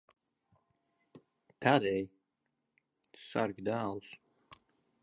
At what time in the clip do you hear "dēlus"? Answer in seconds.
3.71-4.13